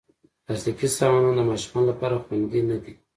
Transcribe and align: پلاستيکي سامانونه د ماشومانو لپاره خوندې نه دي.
پلاستيکي 0.45 0.87
سامانونه 0.99 1.41
د 1.43 1.47
ماشومانو 1.49 1.89
لپاره 1.91 2.21
خوندې 2.23 2.61
نه 2.69 2.77
دي. 2.83 2.93